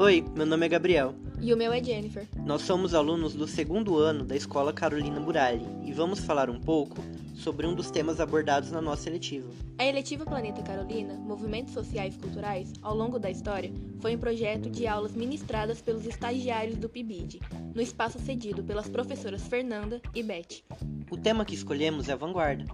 Oi, 0.00 0.24
meu 0.34 0.46
nome 0.46 0.64
é 0.64 0.68
Gabriel. 0.70 1.14
E 1.42 1.52
o 1.52 1.56
meu 1.58 1.70
é 1.70 1.84
Jennifer. 1.84 2.26
Nós 2.46 2.62
somos 2.62 2.94
alunos 2.94 3.34
do 3.34 3.46
segundo 3.46 3.98
ano 3.98 4.24
da 4.24 4.34
Escola 4.34 4.72
Carolina 4.72 5.20
Burali 5.20 5.66
e 5.84 5.92
vamos 5.92 6.20
falar 6.20 6.48
um 6.48 6.58
pouco 6.58 6.96
sobre 7.34 7.66
um 7.66 7.74
dos 7.74 7.90
temas 7.90 8.18
abordados 8.18 8.70
na 8.70 8.80
nossa 8.80 9.10
eletiva. 9.10 9.52
A 9.76 9.84
eletiva 9.84 10.24
Planeta 10.24 10.62
Carolina, 10.62 11.12
Movimentos 11.16 11.74
Sociais 11.74 12.14
e 12.14 12.18
Culturais, 12.18 12.72
ao 12.80 12.94
longo 12.94 13.18
da 13.18 13.30
história, 13.30 13.70
foi 14.00 14.16
um 14.16 14.18
projeto 14.18 14.70
de 14.70 14.86
aulas 14.86 15.12
ministradas 15.12 15.82
pelos 15.82 16.06
estagiários 16.06 16.78
do 16.78 16.88
PIBID, 16.88 17.38
no 17.74 17.82
espaço 17.82 18.18
cedido 18.20 18.64
pelas 18.64 18.88
professoras 18.88 19.46
Fernanda 19.48 20.00
e 20.14 20.22
Beth. 20.22 20.62
O 21.10 21.18
tema 21.18 21.44
que 21.44 21.54
escolhemos 21.54 22.08
é 22.08 22.14
a 22.14 22.16
vanguarda. 22.16 22.64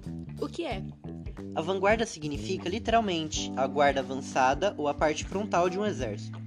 O 0.41 0.47
que 0.47 0.65
é? 0.65 0.81
A 1.57 1.61
vanguarda 1.61 2.07
significa 2.07 2.69
literalmente 2.69 3.53
a 3.57 3.67
guarda 3.67 3.99
avançada 3.99 4.77
ou 4.79 4.87
a 4.87 4.95
parte 4.95 5.25
frontal 5.25 5.69
de 5.69 5.77
um 5.77 5.85
exército. 5.85 6.46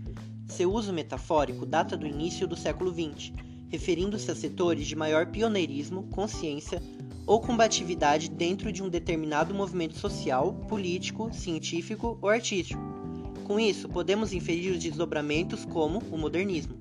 Seu 0.50 0.74
uso 0.74 0.92
metafórico 0.92 1.66
data 1.66 1.96
do 1.96 2.08
início 2.08 2.48
do 2.48 2.58
século 2.58 2.92
XX, 2.92 3.32
referindo-se 3.70 4.30
a 4.32 4.36
setores 4.36 4.88
de 4.88 4.96
maior 4.96 5.28
pioneirismo, 5.28 6.04
consciência 6.12 6.82
ou 7.26 7.40
combatividade 7.40 8.30
dentro 8.32 8.72
de 8.72 8.82
um 8.82 8.90
determinado 8.90 9.54
movimento 9.54 9.98
social, 9.98 10.54
político, 10.68 11.32
científico 11.32 12.18
ou 12.20 12.30
artístico. 12.30 12.82
Com 13.46 13.60
isso, 13.60 13.88
podemos 13.88 14.34
inferir 14.34 14.74
os 14.74 14.80
desdobramentos 14.80 15.66
como 15.66 16.00
o 16.12 16.18
modernismo. 16.18 16.76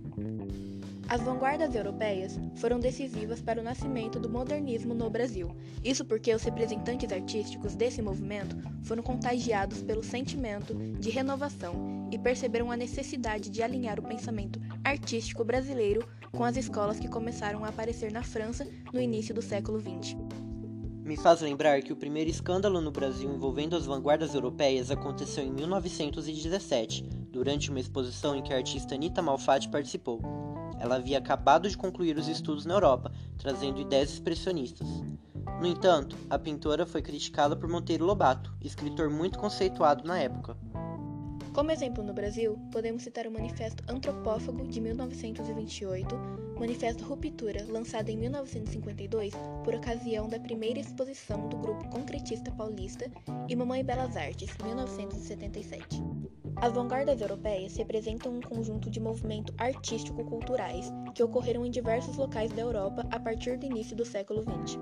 As 1.06 1.22
vanguardas 1.22 1.74
europeias 1.74 2.38
foram 2.56 2.80
decisivas 2.80 3.40
para 3.40 3.60
o 3.60 3.64
nascimento 3.64 4.18
do 4.18 4.28
modernismo 4.28 4.94
no 4.94 5.08
Brasil. 5.08 5.54
Isso 5.84 6.04
porque 6.04 6.34
os 6.34 6.42
representantes 6.42 7.12
artísticos 7.12 7.74
desse 7.74 8.02
movimento 8.02 8.56
foram 8.82 9.02
contagiados 9.02 9.82
pelo 9.82 10.02
sentimento 10.02 10.74
de 10.74 11.10
renovação 11.10 11.97
e 12.10 12.18
perceberam 12.18 12.70
a 12.70 12.76
necessidade 12.76 13.50
de 13.50 13.62
alinhar 13.62 13.98
o 13.98 14.02
pensamento 14.02 14.60
artístico 14.84 15.44
brasileiro 15.44 16.06
com 16.32 16.44
as 16.44 16.56
escolas 16.56 16.98
que 16.98 17.08
começaram 17.08 17.64
a 17.64 17.68
aparecer 17.68 18.12
na 18.12 18.22
França 18.22 18.66
no 18.92 19.00
início 19.00 19.34
do 19.34 19.42
século 19.42 19.80
XX. 19.80 20.16
Me 21.08 21.16
faz 21.16 21.40
lembrar 21.40 21.80
que 21.80 21.92
o 21.92 21.96
primeiro 21.96 22.28
escândalo 22.28 22.82
no 22.82 22.90
Brasil 22.90 23.32
envolvendo 23.32 23.74
as 23.74 23.86
vanguardas 23.86 24.34
europeias 24.34 24.90
aconteceu 24.90 25.42
em 25.42 25.50
1917, 25.50 27.02
durante 27.30 27.70
uma 27.70 27.80
exposição 27.80 28.36
em 28.36 28.42
que 28.42 28.52
a 28.52 28.56
artista 28.56 28.94
Anita 28.94 29.22
Malfatti 29.22 29.70
participou. 29.70 30.20
Ela 30.78 30.96
havia 30.96 31.16
acabado 31.16 31.68
de 31.68 31.78
concluir 31.78 32.16
os 32.18 32.28
estudos 32.28 32.66
na 32.66 32.74
Europa, 32.74 33.10
trazendo 33.38 33.80
ideias 33.80 34.12
expressionistas. 34.12 34.86
No 35.60 35.66
entanto, 35.66 36.14
a 36.28 36.38
pintora 36.38 36.84
foi 36.84 37.00
criticada 37.00 37.56
por 37.56 37.68
Monteiro 37.68 38.04
Lobato, 38.04 38.54
escritor 38.60 39.08
muito 39.08 39.38
conceituado 39.38 40.06
na 40.06 40.18
época. 40.18 40.56
Como 41.58 41.72
exemplo 41.72 42.04
no 42.04 42.14
Brasil, 42.14 42.56
podemos 42.70 43.02
citar 43.02 43.26
o 43.26 43.32
Manifesto 43.32 43.82
Antropófago 43.88 44.68
de 44.68 44.80
1928, 44.80 46.14
Manifesto 46.56 47.02
Ruptura, 47.04 47.66
lançado 47.68 48.10
em 48.10 48.16
1952 48.16 49.34
por 49.64 49.74
ocasião 49.74 50.28
da 50.28 50.38
primeira 50.38 50.78
exposição 50.78 51.48
do 51.48 51.56
grupo 51.56 51.88
concretista 51.88 52.52
paulista, 52.52 53.10
e 53.48 53.56
Mamãe 53.56 53.82
Belas 53.82 54.16
Artes, 54.16 54.56
1977. 54.62 56.00
As 56.54 56.72
vanguardas 56.72 57.20
europeias 57.20 57.76
representam 57.76 58.36
um 58.36 58.40
conjunto 58.40 58.88
de 58.88 59.00
movimentos 59.00 59.52
artístico-culturais 59.58 60.92
que 61.12 61.24
ocorreram 61.24 61.66
em 61.66 61.72
diversos 61.72 62.16
locais 62.16 62.52
da 62.52 62.62
Europa 62.62 63.04
a 63.10 63.18
partir 63.18 63.58
do 63.58 63.66
início 63.66 63.96
do 63.96 64.04
século 64.04 64.42
XX. 64.42 64.78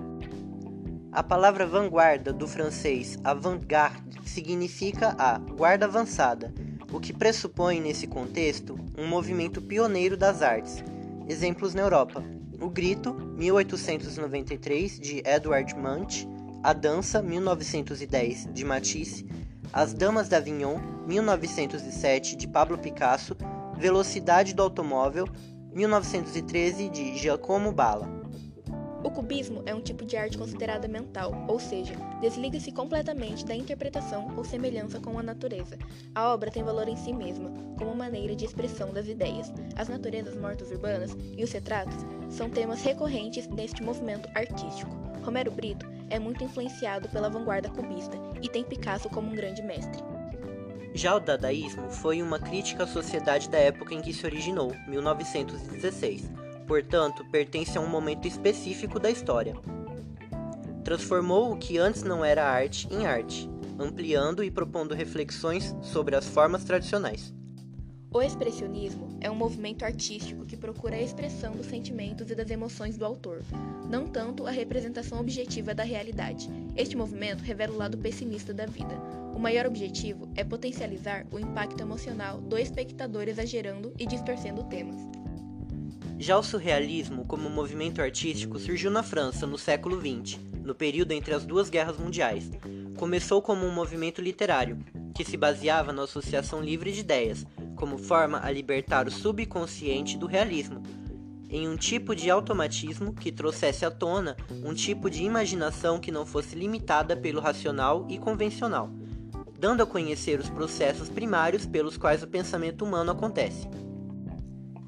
A 1.11 1.23
palavra 1.23 1.65
vanguarda, 1.65 2.31
do 2.31 2.47
francês 2.47 3.17
avant-garde, 3.23 4.19
significa 4.23 5.15
a 5.17 5.39
guarda 5.39 5.85
avançada, 5.85 6.53
o 6.91 6.99
que 6.99 7.13
pressupõe, 7.13 7.81
nesse 7.81 8.07
contexto, 8.07 8.77
um 8.97 9.07
movimento 9.07 9.61
pioneiro 9.61 10.15
das 10.15 10.41
artes. 10.41 10.83
Exemplos 11.27 11.73
na 11.73 11.81
Europa: 11.81 12.23
O 12.59 12.69
Grito, 12.69 13.13
1893, 13.13 14.99
de 14.99 15.21
Edward 15.25 15.75
Munch, 15.75 16.27
A 16.63 16.73
Dança, 16.73 17.21
1910, 17.21 18.49
de 18.53 18.63
Matisse, 18.63 19.25
as 19.73 19.93
Damas 19.93 20.29
d'Avignon, 20.29 20.79
1907, 21.05 22.35
de 22.35 22.47
Pablo 22.47 22.77
Picasso, 22.77 23.35
Velocidade 23.77 24.55
do 24.55 24.61
Automóvel, 24.63 25.27
1913, 25.73 26.89
de 26.89 27.17
Giacomo 27.17 27.71
Balla. 27.71 28.16
O 29.03 29.11
cubismo 29.11 29.61
é 29.65 29.73
um 29.73 29.81
tipo 29.81 30.05
de 30.05 30.17
arte 30.17 30.37
considerada 30.37 30.87
mental, 30.87 31.45
ou 31.47 31.59
seja, 31.59 31.93
desliga-se 32.19 32.71
completamente 32.71 33.45
da 33.45 33.55
interpretação 33.55 34.33
ou 34.35 34.43
semelhança 34.43 34.99
com 34.99 35.17
a 35.19 35.23
natureza. 35.23 35.77
A 36.15 36.33
obra 36.33 36.51
tem 36.51 36.63
valor 36.63 36.87
em 36.87 36.97
si 36.97 37.13
mesma, 37.13 37.51
como 37.77 37.95
maneira 37.95 38.35
de 38.35 38.45
expressão 38.45 38.91
das 38.91 39.07
ideias. 39.07 39.51
As 39.75 39.87
naturezas 39.87 40.35
mortas 40.35 40.71
urbanas 40.71 41.15
e 41.37 41.43
os 41.43 41.51
retratos 41.51 41.97
são 42.29 42.49
temas 42.49 42.81
recorrentes 42.81 43.47
neste 43.47 43.83
movimento 43.83 44.27
artístico. 44.33 44.91
Romero 45.23 45.51
Brito 45.51 45.85
é 46.09 46.17
muito 46.17 46.43
influenciado 46.43 47.07
pela 47.09 47.29
vanguarda 47.29 47.69
cubista 47.69 48.17
e 48.41 48.49
tem 48.49 48.63
Picasso 48.63 49.09
como 49.09 49.29
um 49.29 49.35
grande 49.35 49.61
mestre. 49.61 50.01
Já 50.93 51.15
o 51.15 51.19
dadaísmo 51.19 51.91
foi 51.91 52.23
uma 52.23 52.39
crítica 52.39 52.85
à 52.85 52.87
sociedade 52.87 53.49
da 53.49 53.59
época 53.59 53.93
em 53.93 54.01
que 54.01 54.11
se 54.11 54.25
originou, 54.25 54.73
1916. 54.87 56.46
Portanto, 56.67 57.25
pertence 57.31 57.77
a 57.77 57.81
um 57.81 57.87
momento 57.87 58.27
específico 58.27 58.99
da 58.99 59.09
história. 59.09 59.55
Transformou 60.83 61.53
o 61.53 61.57
que 61.57 61.77
antes 61.77 62.03
não 62.03 62.23
era 62.23 62.45
arte 62.45 62.87
em 62.91 63.05
arte, 63.05 63.49
ampliando 63.79 64.43
e 64.43 64.51
propondo 64.51 64.93
reflexões 64.93 65.75
sobre 65.81 66.15
as 66.15 66.27
formas 66.27 66.65
tradicionais. 66.65 67.33
O 68.13 68.21
expressionismo 68.21 69.09
é 69.21 69.29
um 69.29 69.35
movimento 69.35 69.83
artístico 69.83 70.45
que 70.45 70.57
procura 70.57 70.95
a 70.95 71.01
expressão 71.01 71.53
dos 71.53 71.67
sentimentos 71.67 72.31
e 72.31 72.35
das 72.35 72.49
emoções 72.49 72.97
do 72.97 73.05
autor, 73.05 73.41
não 73.89 74.07
tanto 74.07 74.47
a 74.47 74.51
representação 74.51 75.19
objetiva 75.19 75.75
da 75.75 75.83
realidade. 75.83 76.49
Este 76.75 76.95
movimento 76.97 77.41
revela 77.41 77.73
o 77.73 77.77
lado 77.77 77.97
pessimista 77.97 78.53
da 78.53 78.65
vida. 78.65 78.95
O 79.35 79.39
maior 79.39 79.65
objetivo 79.65 80.29
é 80.35 80.43
potencializar 80.43 81.25
o 81.31 81.37
impacto 81.37 81.81
emocional 81.81 82.39
do 82.39 82.57
espectador 82.57 83.27
exagerando 83.27 83.93
e 83.99 84.05
distorcendo 84.05 84.63
temas. 84.63 85.26
Já 86.19 86.35
o 86.35 86.41
surrealismo, 86.41 87.25
como 87.25 87.47
movimento 87.47 88.01
artístico, 88.01 88.57
surgiu 88.57 88.89
na 88.89 89.03
França 89.03 89.45
no 89.45 89.57
século 89.57 89.99
XX, 89.99 90.39
no 90.63 90.73
período 90.73 91.11
entre 91.11 91.31
as 91.31 91.45
duas 91.45 91.69
guerras 91.69 91.97
mundiais. 91.97 92.49
Começou 92.97 93.39
como 93.39 93.63
um 93.67 93.71
movimento 93.71 94.19
literário, 94.19 94.79
que 95.13 95.23
se 95.23 95.37
baseava 95.37 95.93
na 95.93 96.03
associação 96.03 96.59
livre 96.59 96.91
de 96.91 97.01
ideias, 97.01 97.45
como 97.75 97.99
forma 97.99 98.39
a 98.43 98.49
libertar 98.49 99.07
o 99.07 99.11
subconsciente 99.11 100.17
do 100.17 100.25
realismo, 100.25 100.81
em 101.49 101.69
um 101.69 101.77
tipo 101.77 102.15
de 102.15 102.31
automatismo 102.31 103.13
que 103.13 103.31
trouxesse 103.31 103.85
à 103.85 103.91
tona 103.91 104.35
um 104.65 104.73
tipo 104.73 105.11
de 105.11 105.23
imaginação 105.23 105.99
que 105.99 106.11
não 106.11 106.25
fosse 106.25 106.55
limitada 106.55 107.15
pelo 107.15 107.39
racional 107.39 108.07
e 108.09 108.17
convencional, 108.17 108.89
dando 109.59 109.83
a 109.83 109.85
conhecer 109.85 110.39
os 110.39 110.49
processos 110.49 111.09
primários 111.09 111.67
pelos 111.67 111.95
quais 111.95 112.23
o 112.23 112.27
pensamento 112.27 112.83
humano 112.83 113.11
acontece. 113.11 113.69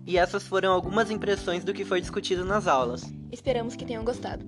E 0.09 0.17
essas 0.17 0.41
foram 0.47 0.71
algumas 0.71 1.11
impressões 1.11 1.63
do 1.63 1.71
que 1.71 1.85
foi 1.85 2.01
discutido 2.01 2.43
nas 2.43 2.65
aulas. 2.65 3.03
Esperamos 3.31 3.75
que 3.75 3.85
tenham 3.85 4.03
gostado. 4.03 4.43